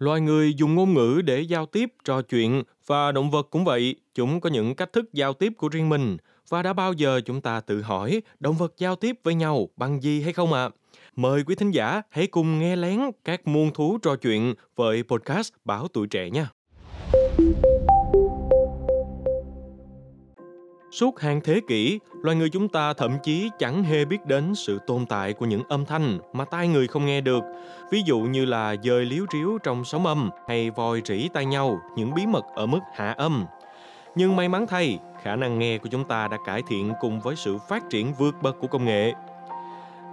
Loài 0.00 0.20
người 0.20 0.54
dùng 0.54 0.74
ngôn 0.74 0.94
ngữ 0.94 1.22
để 1.24 1.40
giao 1.40 1.66
tiếp, 1.66 1.88
trò 2.04 2.22
chuyện 2.22 2.62
và 2.86 3.12
động 3.12 3.30
vật 3.30 3.48
cũng 3.50 3.64
vậy, 3.64 3.96
chúng 4.14 4.40
có 4.40 4.50
những 4.50 4.74
cách 4.74 4.92
thức 4.92 5.12
giao 5.12 5.32
tiếp 5.32 5.52
của 5.56 5.68
riêng 5.68 5.88
mình. 5.88 6.16
Và 6.48 6.62
đã 6.62 6.72
bao 6.72 6.92
giờ 6.92 7.20
chúng 7.26 7.40
ta 7.40 7.60
tự 7.60 7.82
hỏi 7.82 8.22
động 8.38 8.56
vật 8.56 8.74
giao 8.78 8.96
tiếp 8.96 9.16
với 9.24 9.34
nhau 9.34 9.68
bằng 9.76 10.02
gì 10.02 10.22
hay 10.22 10.32
không 10.32 10.52
ạ? 10.52 10.62
À? 10.62 10.70
Mời 11.16 11.44
quý 11.44 11.54
thính 11.54 11.70
giả 11.70 12.02
hãy 12.10 12.26
cùng 12.26 12.58
nghe 12.58 12.76
lén 12.76 13.00
các 13.24 13.46
muôn 13.46 13.70
thú 13.74 13.98
trò 14.02 14.16
chuyện 14.16 14.54
với 14.76 15.02
podcast 15.02 15.52
Báo 15.64 15.88
Tuổi 15.88 16.06
Trẻ 16.06 16.30
nha. 16.30 16.48
Suốt 21.00 21.20
hàng 21.20 21.40
thế 21.44 21.60
kỷ, 21.68 22.00
loài 22.22 22.36
người 22.36 22.48
chúng 22.48 22.68
ta 22.68 22.92
thậm 22.92 23.18
chí 23.22 23.50
chẳng 23.58 23.82
hề 23.82 24.04
biết 24.04 24.26
đến 24.26 24.54
sự 24.54 24.78
tồn 24.86 25.06
tại 25.06 25.32
của 25.32 25.46
những 25.46 25.62
âm 25.68 25.84
thanh 25.84 26.18
mà 26.32 26.44
tai 26.44 26.68
người 26.68 26.86
không 26.86 27.06
nghe 27.06 27.20
được. 27.20 27.42
Ví 27.90 28.02
dụ 28.06 28.18
như 28.18 28.44
là 28.44 28.76
dời 28.82 29.04
liếu 29.04 29.24
riếu 29.32 29.58
trong 29.62 29.84
sóng 29.84 30.06
âm 30.06 30.30
hay 30.48 30.70
vòi 30.70 31.02
rỉ 31.04 31.28
tai 31.28 31.46
nhau, 31.46 31.80
những 31.96 32.14
bí 32.14 32.26
mật 32.26 32.44
ở 32.54 32.66
mức 32.66 32.78
hạ 32.94 33.14
âm. 33.18 33.44
Nhưng 34.14 34.36
may 34.36 34.48
mắn 34.48 34.66
thay, 34.66 34.98
khả 35.22 35.36
năng 35.36 35.58
nghe 35.58 35.78
của 35.78 35.88
chúng 35.88 36.04
ta 36.04 36.28
đã 36.28 36.36
cải 36.46 36.62
thiện 36.68 36.92
cùng 37.00 37.20
với 37.20 37.36
sự 37.36 37.58
phát 37.68 37.90
triển 37.90 38.12
vượt 38.18 38.34
bậc 38.42 38.56
của 38.60 38.66
công 38.66 38.84
nghệ. 38.84 39.12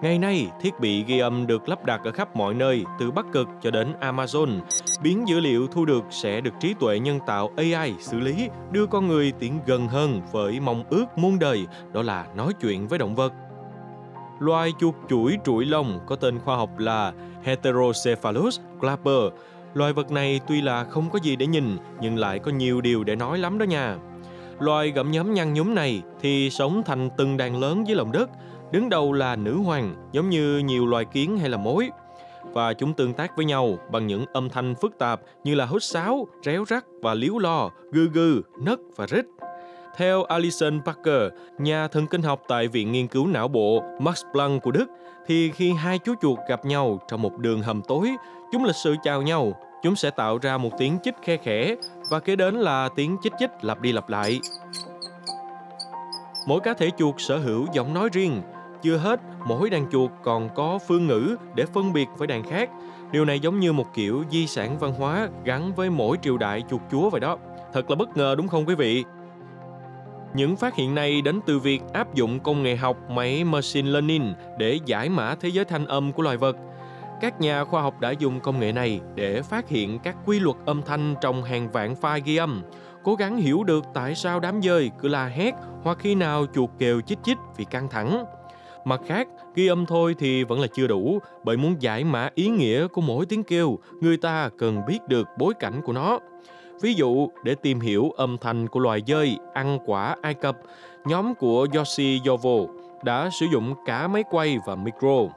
Ngày 0.01 0.17
nay, 0.17 0.47
thiết 0.61 0.79
bị 0.79 1.03
ghi 1.03 1.19
âm 1.19 1.47
được 1.47 1.69
lắp 1.69 1.85
đặt 1.85 2.01
ở 2.03 2.11
khắp 2.11 2.35
mọi 2.35 2.53
nơi, 2.53 2.83
từ 2.99 3.11
Bắc 3.11 3.25
Cực 3.33 3.47
cho 3.61 3.71
đến 3.71 3.93
Amazon. 4.01 4.59
Biến 5.03 5.27
dữ 5.27 5.39
liệu 5.39 5.67
thu 5.67 5.85
được 5.85 6.03
sẽ 6.09 6.41
được 6.41 6.53
trí 6.59 6.73
tuệ 6.79 6.99
nhân 6.99 7.19
tạo 7.27 7.51
AI 7.55 7.93
xử 7.99 8.19
lý, 8.19 8.49
đưa 8.71 8.85
con 8.85 9.07
người 9.07 9.33
tiến 9.39 9.59
gần 9.65 9.87
hơn 9.87 10.21
với 10.31 10.59
mong 10.59 10.83
ước 10.89 11.05
muôn 11.15 11.39
đời, 11.39 11.67
đó 11.93 12.01
là 12.01 12.27
nói 12.35 12.53
chuyện 12.61 12.87
với 12.87 12.99
động 12.99 13.15
vật. 13.15 13.33
Loài 14.39 14.73
chuột 14.79 14.95
chuỗi 15.09 15.37
trụi 15.45 15.65
lông 15.65 15.99
có 16.05 16.15
tên 16.15 16.39
khoa 16.39 16.55
học 16.55 16.79
là 16.79 17.13
Heterocephalus 17.43 18.59
clapper. 18.79 19.33
Loài 19.73 19.93
vật 19.93 20.11
này 20.11 20.39
tuy 20.47 20.61
là 20.61 20.83
không 20.83 21.09
có 21.09 21.19
gì 21.23 21.35
để 21.35 21.47
nhìn, 21.47 21.77
nhưng 22.01 22.17
lại 22.17 22.39
có 22.39 22.51
nhiều 22.51 22.81
điều 22.81 23.03
để 23.03 23.15
nói 23.15 23.37
lắm 23.37 23.57
đó 23.57 23.63
nha. 23.63 23.97
Loài 24.59 24.91
gặm 24.91 25.11
nhấm 25.11 25.33
nhăn 25.33 25.53
nhúm 25.53 25.75
này 25.75 26.01
thì 26.21 26.49
sống 26.49 26.81
thành 26.85 27.09
từng 27.17 27.37
đàn 27.37 27.59
lớn 27.59 27.87
dưới 27.87 27.95
lòng 27.95 28.11
đất, 28.11 28.29
Đứng 28.71 28.89
đầu 28.89 29.13
là 29.13 29.35
nữ 29.35 29.57
hoàng, 29.57 29.95
giống 30.11 30.29
như 30.29 30.57
nhiều 30.57 30.85
loài 30.85 31.05
kiến 31.05 31.37
hay 31.37 31.49
là 31.49 31.57
mối. 31.57 31.89
Và 32.43 32.73
chúng 32.73 32.93
tương 32.93 33.13
tác 33.13 33.35
với 33.35 33.45
nhau 33.45 33.77
bằng 33.91 34.07
những 34.07 34.25
âm 34.33 34.49
thanh 34.49 34.75
phức 34.75 34.97
tạp 34.97 35.21
như 35.43 35.55
là 35.55 35.65
hút 35.65 35.83
sáo, 35.83 36.27
réo 36.43 36.65
rắt 36.65 36.85
và 37.01 37.13
líu 37.13 37.39
lo, 37.39 37.69
gư 37.91 38.09
gư, 38.09 38.41
nấc 38.59 38.79
và 38.95 39.05
rít. 39.05 39.25
Theo 39.97 40.23
Alison 40.23 40.81
Parker, 40.85 41.31
nhà 41.57 41.87
thần 41.87 42.07
kinh 42.07 42.21
học 42.21 42.41
tại 42.47 42.67
Viện 42.67 42.91
Nghiên 42.91 43.07
cứu 43.07 43.27
Não 43.27 43.47
bộ 43.47 43.83
Max 43.99 44.23
Planck 44.33 44.63
của 44.63 44.71
Đức, 44.71 44.85
thì 45.27 45.51
khi 45.51 45.73
hai 45.73 45.99
chú 45.99 46.13
chuột 46.21 46.39
gặp 46.49 46.65
nhau 46.65 46.99
trong 47.07 47.21
một 47.21 47.37
đường 47.37 47.61
hầm 47.61 47.81
tối, 47.81 48.11
chúng 48.51 48.63
lịch 48.65 48.75
sự 48.75 48.95
chào 49.03 49.21
nhau, 49.21 49.53
chúng 49.83 49.95
sẽ 49.95 50.09
tạo 50.09 50.37
ra 50.41 50.57
một 50.57 50.71
tiếng 50.77 50.97
chích 51.03 51.15
khe 51.21 51.37
khẽ 51.37 51.75
và 52.09 52.19
kế 52.19 52.35
đến 52.35 52.55
là 52.55 52.89
tiếng 52.95 53.17
chích 53.23 53.33
chích 53.39 53.49
lặp 53.61 53.81
đi 53.81 53.91
lặp 53.91 54.09
lại. 54.09 54.39
Mỗi 56.47 56.59
cá 56.59 56.73
thể 56.73 56.89
chuột 56.97 57.15
sở 57.17 57.37
hữu 57.37 57.65
giọng 57.73 57.93
nói 57.93 58.09
riêng, 58.13 58.41
chưa 58.81 58.97
hết, 58.97 59.19
mỗi 59.45 59.69
đàn 59.69 59.89
chuột 59.89 60.11
còn 60.23 60.49
có 60.55 60.79
phương 60.87 61.07
ngữ 61.07 61.35
để 61.55 61.65
phân 61.65 61.93
biệt 61.93 62.07
với 62.17 62.27
đàn 62.27 62.43
khác. 62.43 62.69
Điều 63.11 63.25
này 63.25 63.39
giống 63.39 63.59
như 63.59 63.73
một 63.73 63.93
kiểu 63.93 64.23
di 64.31 64.47
sản 64.47 64.77
văn 64.79 64.93
hóa 64.93 65.29
gắn 65.43 65.73
với 65.75 65.89
mỗi 65.89 66.17
triều 66.21 66.37
đại 66.37 66.63
chuột 66.69 66.81
chúa 66.91 67.09
vậy 67.09 67.19
đó. 67.19 67.37
Thật 67.73 67.89
là 67.89 67.95
bất 67.95 68.17
ngờ 68.17 68.35
đúng 68.37 68.47
không 68.47 68.65
quý 68.65 68.75
vị? 68.75 69.03
Những 70.33 70.55
phát 70.55 70.75
hiện 70.75 70.95
này 70.95 71.21
đến 71.21 71.39
từ 71.45 71.59
việc 71.59 71.81
áp 71.93 72.15
dụng 72.15 72.39
công 72.39 72.63
nghệ 72.63 72.75
học 72.75 72.97
máy 73.09 73.43
machine 73.43 73.89
learning 73.89 74.33
để 74.57 74.79
giải 74.85 75.09
mã 75.09 75.35
thế 75.35 75.49
giới 75.49 75.65
thanh 75.65 75.85
âm 75.85 76.11
của 76.11 76.23
loài 76.23 76.37
vật. 76.37 76.55
Các 77.21 77.41
nhà 77.41 77.63
khoa 77.63 77.81
học 77.81 77.99
đã 77.99 78.11
dùng 78.11 78.39
công 78.39 78.59
nghệ 78.59 78.71
này 78.71 79.01
để 79.15 79.41
phát 79.41 79.69
hiện 79.69 79.99
các 79.99 80.15
quy 80.25 80.39
luật 80.39 80.57
âm 80.65 80.81
thanh 80.81 81.15
trong 81.21 81.43
hàng 81.43 81.71
vạn 81.71 81.95
file 82.01 82.21
ghi 82.25 82.37
âm, 82.37 82.63
cố 83.03 83.15
gắng 83.15 83.37
hiểu 83.37 83.63
được 83.63 83.85
tại 83.93 84.15
sao 84.15 84.39
đám 84.39 84.61
dơi 84.61 84.91
cứ 84.99 85.07
la 85.07 85.25
hét 85.25 85.53
hoặc 85.83 85.97
khi 85.99 86.15
nào 86.15 86.45
chuột 86.53 86.69
kêu 86.79 87.01
chích 87.01 87.19
chích 87.23 87.37
vì 87.57 87.65
căng 87.65 87.89
thẳng. 87.89 88.25
Mặt 88.87 89.01
khác, 89.07 89.27
ghi 89.55 89.67
âm 89.67 89.85
thôi 89.85 90.15
thì 90.19 90.43
vẫn 90.43 90.61
là 90.61 90.67
chưa 90.67 90.87
đủ, 90.87 91.19
bởi 91.43 91.57
muốn 91.57 91.75
giải 91.79 92.03
mã 92.03 92.29
ý 92.35 92.47
nghĩa 92.47 92.87
của 92.87 93.01
mỗi 93.01 93.25
tiếng 93.25 93.43
kêu, 93.43 93.79
người 94.01 94.17
ta 94.17 94.49
cần 94.57 94.81
biết 94.87 94.99
được 95.07 95.27
bối 95.37 95.53
cảnh 95.59 95.81
của 95.85 95.93
nó. 95.93 96.19
Ví 96.81 96.93
dụ, 96.93 97.27
để 97.43 97.55
tìm 97.55 97.79
hiểu 97.79 98.11
âm 98.17 98.37
thanh 98.37 98.67
của 98.67 98.79
loài 98.79 99.01
dơi 99.07 99.37
ăn 99.53 99.79
quả 99.85 100.15
Ai 100.21 100.33
Cập, 100.33 100.57
nhóm 101.05 101.35
của 101.35 101.67
Yoshi 101.73 102.21
Yovo 102.27 102.73
đã 103.03 103.29
sử 103.39 103.45
dụng 103.53 103.73
cả 103.85 104.07
máy 104.07 104.23
quay 104.29 104.57
và 104.65 104.75
micro. 104.75 105.33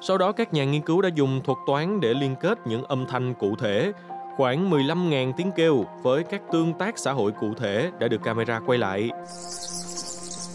Sau 0.00 0.18
đó 0.18 0.32
các 0.32 0.54
nhà 0.54 0.64
nghiên 0.64 0.82
cứu 0.82 1.02
đã 1.02 1.08
dùng 1.14 1.40
thuật 1.44 1.58
toán 1.66 2.00
để 2.00 2.14
liên 2.14 2.34
kết 2.40 2.58
những 2.66 2.84
âm 2.84 3.06
thanh 3.06 3.34
cụ 3.34 3.56
thể, 3.56 3.92
khoảng 4.36 4.70
15.000 4.70 5.32
tiếng 5.36 5.50
kêu 5.56 5.84
với 6.02 6.22
các 6.22 6.42
tương 6.52 6.72
tác 6.72 6.98
xã 6.98 7.12
hội 7.12 7.32
cụ 7.32 7.54
thể 7.54 7.90
đã 7.98 8.08
được 8.08 8.22
camera 8.22 8.60
quay 8.66 8.78
lại. 8.78 9.10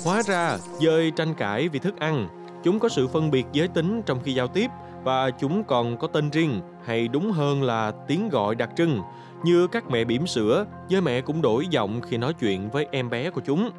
Hóa 0.04 0.22
ra, 0.26 0.58
dơi 0.82 1.12
tranh 1.12 1.34
cãi 1.34 1.70
vì 1.70 1.80
thức 1.80 2.00
ăn, 2.00 2.28
chúng 2.64 2.80
có 2.80 2.90
sự 2.90 3.08
phân 3.08 3.32
biệt 3.32 3.46
giới 3.52 3.68
tính 3.68 4.02
trong 4.06 4.20
khi 4.24 4.34
giao 4.34 4.48
tiếp 4.48 4.72
và 5.04 5.30
chúng 5.32 5.64
còn 5.64 5.98
có 5.98 6.08
tên 6.08 6.30
riêng 6.30 6.62
hay 6.86 7.08
đúng 7.08 7.32
hơn 7.32 7.64
là 7.64 7.92
tiếng 8.08 8.30
gọi 8.30 8.56
đặc 8.56 8.70
trưng. 8.76 9.02
Như 9.44 9.68
các 9.68 9.90
mẹ 9.90 10.04
bỉm 10.04 10.28
sữa, 10.28 10.66
dơi 10.90 11.02
mẹ 11.02 11.22
cũng 11.22 11.42
đổi 11.42 11.68
giọng 11.68 12.02
khi 12.02 12.18
nói 12.18 12.34
chuyện 12.34 12.70
với 12.70 12.88
em 12.92 13.09
bé 13.09 13.30
của 13.30 13.42
chúng. 13.46 13.70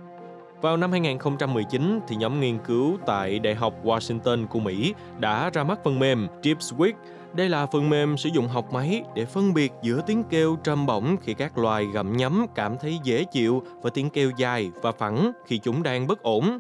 Vào 0.62 0.76
năm 0.76 0.93
2019, 0.93 2.00
thì 2.09 2.16
nhóm 2.16 2.41
nghiên 2.41 2.59
cứu 2.59 2.98
tại 3.06 3.38
Đại 3.38 3.54
học 3.54 3.75
Washington 3.84 4.47
của 4.47 4.60
Mỹ 4.60 4.94
đã 5.19 5.50
ra 5.50 5.65
mắt 5.65 5.78
phần 5.84 5.98
mềm 5.98 6.26
Dipswick 6.43 6.93
đây 7.32 7.48
là 7.48 7.66
phần 7.66 7.91
mềm 7.91 8.16
sử 8.16 8.28
dụng 8.28 8.48
học 8.48 8.72
máy 8.72 9.03
để 9.15 9.25
phân 9.25 9.54
biệt 9.54 9.72
giữa 9.82 10.00
tiếng 10.06 10.25
kêu 10.31 10.56
trầm 10.65 10.87
bổng 10.87 11.16
khi 11.22 11.34
các 11.34 11.59
loài 11.59 11.87
gặm 11.93 12.16
nhấm 12.16 12.47
cảm 12.54 12.76
thấy 12.81 12.98
dễ 13.04 13.25
chịu 13.25 13.62
và 13.82 13.91
tiếng 13.91 14.10
kêu 14.10 14.31
dài 14.37 14.71
và 14.82 14.93
phẳng 14.93 15.32
khi 15.47 15.59
chúng 15.59 15.82
đang 15.82 16.06
bất 16.06 16.22
ổn. 16.22 16.59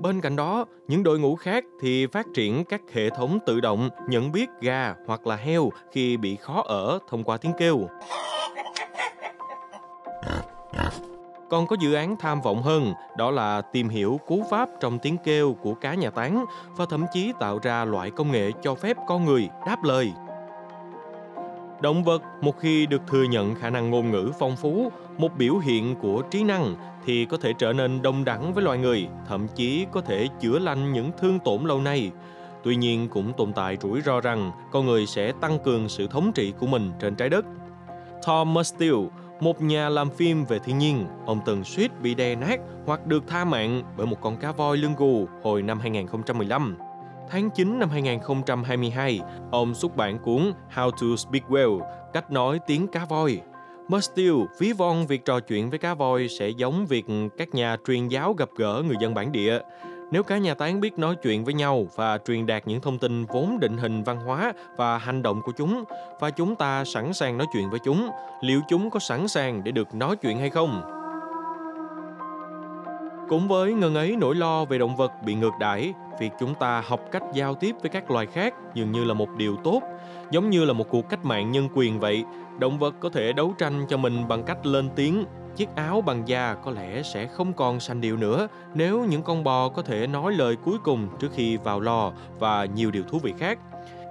Bên 0.00 0.20
cạnh 0.20 0.36
đó, 0.36 0.64
những 0.88 1.02
đội 1.02 1.18
ngũ 1.18 1.36
khác 1.36 1.64
thì 1.80 2.06
phát 2.06 2.26
triển 2.34 2.64
các 2.64 2.80
hệ 2.92 3.10
thống 3.10 3.38
tự 3.46 3.60
động 3.60 3.88
nhận 4.08 4.32
biết 4.32 4.50
gà 4.60 4.94
hoặc 5.06 5.26
là 5.26 5.36
heo 5.36 5.70
khi 5.92 6.16
bị 6.16 6.36
khó 6.36 6.62
ở 6.66 6.98
thông 7.08 7.24
qua 7.24 7.36
tiếng 7.36 7.52
kêu. 7.58 7.88
Còn 11.52 11.66
có 11.66 11.76
dự 11.80 11.92
án 11.92 12.16
tham 12.16 12.40
vọng 12.40 12.62
hơn, 12.62 12.94
đó 13.16 13.30
là 13.30 13.60
tìm 13.60 13.88
hiểu 13.88 14.20
cú 14.26 14.42
pháp 14.50 14.68
trong 14.80 14.98
tiếng 14.98 15.16
kêu 15.24 15.56
của 15.62 15.74
cá 15.74 15.94
nhà 15.94 16.10
tán 16.10 16.44
và 16.76 16.86
thậm 16.90 17.04
chí 17.12 17.32
tạo 17.40 17.58
ra 17.62 17.84
loại 17.84 18.10
công 18.10 18.32
nghệ 18.32 18.50
cho 18.62 18.74
phép 18.74 18.96
con 19.08 19.24
người 19.24 19.48
đáp 19.66 19.84
lời. 19.84 20.12
Động 21.80 22.04
vật 22.04 22.22
một 22.40 22.58
khi 22.58 22.86
được 22.86 23.02
thừa 23.06 23.22
nhận 23.22 23.54
khả 23.54 23.70
năng 23.70 23.90
ngôn 23.90 24.10
ngữ 24.10 24.30
phong 24.38 24.56
phú, 24.56 24.92
một 25.18 25.36
biểu 25.38 25.58
hiện 25.58 25.94
của 25.94 26.22
trí 26.22 26.44
năng 26.44 26.74
thì 27.04 27.24
có 27.24 27.36
thể 27.36 27.52
trở 27.58 27.72
nên 27.72 28.02
đồng 28.02 28.24
đẳng 28.24 28.54
với 28.54 28.64
loài 28.64 28.78
người, 28.78 29.08
thậm 29.28 29.46
chí 29.54 29.86
có 29.92 30.00
thể 30.00 30.28
chữa 30.40 30.58
lành 30.58 30.92
những 30.92 31.10
thương 31.18 31.38
tổn 31.38 31.64
lâu 31.64 31.80
nay. 31.80 32.10
Tuy 32.62 32.76
nhiên 32.76 33.08
cũng 33.08 33.32
tồn 33.32 33.52
tại 33.52 33.76
rủi 33.80 34.00
ro 34.00 34.20
rằng 34.20 34.50
con 34.70 34.86
người 34.86 35.06
sẽ 35.06 35.32
tăng 35.32 35.58
cường 35.58 35.88
sự 35.88 36.06
thống 36.06 36.32
trị 36.34 36.52
của 36.60 36.66
mình 36.66 36.92
trên 37.00 37.14
trái 37.14 37.28
đất. 37.28 37.44
Thomas 38.26 38.74
Steele, 38.74 39.08
một 39.42 39.62
nhà 39.62 39.88
làm 39.88 40.10
phim 40.10 40.44
về 40.44 40.58
thiên 40.58 40.78
nhiên, 40.78 41.06
ông 41.26 41.40
từng 41.46 41.64
suýt 41.64 42.00
bị 42.02 42.14
đè 42.14 42.34
nát 42.34 42.60
hoặc 42.86 43.06
được 43.06 43.24
tha 43.26 43.44
mạng 43.44 43.82
bởi 43.96 44.06
một 44.06 44.16
con 44.20 44.36
cá 44.36 44.52
voi 44.52 44.76
lưng 44.76 44.94
gù 44.98 45.26
hồi 45.42 45.62
năm 45.62 45.80
2015. 45.80 46.76
Tháng 47.30 47.50
9 47.50 47.78
năm 47.78 47.88
2022, 47.88 49.20
ông 49.50 49.74
xuất 49.74 49.96
bản 49.96 50.18
cuốn 50.18 50.52
How 50.74 50.90
to 50.90 51.16
Speak 51.16 51.48
Well, 51.48 51.80
cách 52.12 52.30
nói 52.30 52.60
tiếng 52.66 52.86
cá 52.86 53.04
voi. 53.04 53.40
Mustill 53.88 54.34
ví 54.58 54.72
von 54.72 55.06
việc 55.06 55.24
trò 55.24 55.40
chuyện 55.40 55.70
với 55.70 55.78
cá 55.78 55.94
voi 55.94 56.28
sẽ 56.28 56.48
giống 56.48 56.86
việc 56.86 57.04
các 57.38 57.54
nhà 57.54 57.76
truyền 57.86 58.08
giáo 58.08 58.32
gặp 58.32 58.48
gỡ 58.56 58.82
người 58.86 58.96
dân 59.00 59.14
bản 59.14 59.32
địa. 59.32 59.58
Nếu 60.12 60.22
cả 60.22 60.38
nhà 60.38 60.54
tán 60.54 60.80
biết 60.80 60.98
nói 60.98 61.16
chuyện 61.22 61.44
với 61.44 61.54
nhau 61.54 61.86
và 61.94 62.18
truyền 62.18 62.46
đạt 62.46 62.62
những 62.66 62.80
thông 62.80 62.98
tin 62.98 63.24
vốn 63.24 63.60
định 63.60 63.76
hình 63.76 64.02
văn 64.02 64.20
hóa 64.20 64.52
và 64.76 64.98
hành 64.98 65.22
động 65.22 65.40
của 65.44 65.52
chúng 65.56 65.84
và 66.20 66.30
chúng 66.30 66.56
ta 66.56 66.84
sẵn 66.84 67.12
sàng 67.12 67.38
nói 67.38 67.46
chuyện 67.52 67.70
với 67.70 67.78
chúng, 67.84 68.08
liệu 68.40 68.60
chúng 68.68 68.90
có 68.90 69.00
sẵn 69.00 69.28
sàng 69.28 69.64
để 69.64 69.72
được 69.72 69.94
nói 69.94 70.16
chuyện 70.16 70.38
hay 70.38 70.50
không? 70.50 70.82
Cũng 73.28 73.48
với 73.48 73.74
ngần 73.74 73.94
ấy 73.94 74.16
nỗi 74.16 74.34
lo 74.34 74.64
về 74.64 74.78
động 74.78 74.96
vật 74.96 75.12
bị 75.24 75.34
ngược 75.34 75.52
đãi, 75.60 75.94
việc 76.20 76.30
chúng 76.40 76.54
ta 76.54 76.82
học 76.86 77.00
cách 77.12 77.22
giao 77.34 77.54
tiếp 77.54 77.76
với 77.82 77.90
các 77.90 78.10
loài 78.10 78.26
khác 78.26 78.54
dường 78.74 78.92
như 78.92 79.04
là 79.04 79.14
một 79.14 79.28
điều 79.36 79.56
tốt, 79.56 79.82
giống 80.30 80.50
như 80.50 80.64
là 80.64 80.72
một 80.72 80.88
cuộc 80.90 81.08
cách 81.08 81.24
mạng 81.24 81.52
nhân 81.52 81.68
quyền 81.74 82.00
vậy. 82.00 82.24
Động 82.58 82.78
vật 82.78 82.94
có 83.00 83.08
thể 83.08 83.32
đấu 83.32 83.54
tranh 83.58 83.86
cho 83.88 83.96
mình 83.96 84.28
bằng 84.28 84.42
cách 84.42 84.66
lên 84.66 84.90
tiếng, 84.96 85.24
chiếc 85.56 85.68
áo 85.74 86.00
bằng 86.00 86.28
da 86.28 86.54
có 86.54 86.70
lẽ 86.70 87.02
sẽ 87.02 87.26
không 87.26 87.52
còn 87.52 87.80
sành 87.80 88.00
điệu 88.00 88.16
nữa 88.16 88.48
nếu 88.74 89.04
những 89.04 89.22
con 89.22 89.44
bò 89.44 89.68
có 89.68 89.82
thể 89.82 90.06
nói 90.06 90.32
lời 90.32 90.56
cuối 90.56 90.78
cùng 90.84 91.08
trước 91.20 91.28
khi 91.34 91.56
vào 91.56 91.80
lò 91.80 92.12
và 92.38 92.64
nhiều 92.64 92.90
điều 92.90 93.02
thú 93.02 93.18
vị 93.18 93.34
khác. 93.38 93.58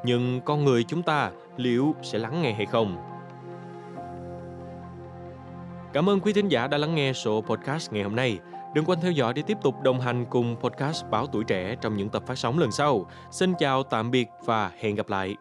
Nhưng 0.04 0.42
con 0.42 0.66
người 0.66 0.84
chúng 0.84 1.04
ta 1.04 1.32
liệu 1.58 1.96
sẽ 2.02 2.20
lắng 2.20 2.42
nghe 2.42 2.54
hay 2.54 2.66
không? 2.66 2.98
Cảm 5.94 6.10
ơn 6.10 6.20
quý 6.20 6.34
thính 6.34 6.48
giả 6.48 6.68
đã 6.68 6.78
lắng 6.78 6.96
nghe 6.96 7.14
số 7.14 7.42
podcast 7.42 7.94
ngày 7.94 8.04
hôm 8.04 8.16
nay. 8.16 8.40
Đừng 8.74 8.86
quên 8.86 9.00
theo 9.02 9.12
dõi 9.12 9.34
để 9.34 9.42
tiếp 9.42 9.58
tục 9.62 9.82
đồng 9.84 10.00
hành 10.00 10.26
cùng 10.26 10.56
podcast 10.60 11.06
Báo 11.12 11.28
Tuổi 11.28 11.44
Trẻ 11.44 11.76
trong 11.82 11.98
những 11.98 12.10
tập 12.10 12.24
phát 12.28 12.38
sóng 12.38 12.60
lần 12.60 12.72
sau. 12.72 13.06
Xin 13.32 13.54
chào, 13.60 13.84
tạm 13.84 14.12
biệt 14.12 14.28
và 14.46 14.72
hẹn 14.80 14.96
gặp 14.96 15.10
lại. 15.10 15.36